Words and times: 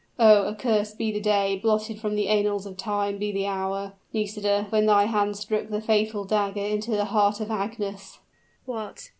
"Oh! 0.17 0.47
accursed 0.47 0.97
be 0.97 1.11
the 1.11 1.19
day, 1.21 1.55
blotted 1.61 1.99
from 2.01 2.15
the 2.15 2.27
annals 2.27 2.65
of 2.65 2.75
Time 2.75 3.19
be 3.19 3.31
the 3.31 3.45
hour, 3.45 3.93
Nisida, 4.13 4.65
when 4.71 4.87
thy 4.87 5.03
hand 5.03 5.37
struck 5.37 5.67
the 5.69 5.79
fatal 5.79 6.23
dagger 6.23 6.59
into 6.59 6.89
the 6.89 7.05
heart 7.05 7.39
of 7.39 7.51
Agnes." 7.51 8.17
"What! 8.65 9.09